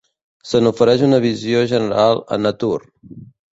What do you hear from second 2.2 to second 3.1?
a "Nature".